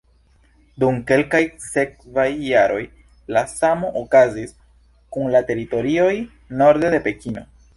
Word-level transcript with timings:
Dum 0.83 0.95
kelkaj 1.11 1.41
sekvaj 1.65 2.25
jaroj 2.45 2.79
la 3.37 3.43
samo 3.53 3.93
okazis 4.01 4.57
kun 5.17 5.31
la 5.37 5.43
teritorioj 5.51 6.11
norde 6.65 6.93
de 6.97 7.05
Pekino. 7.09 7.47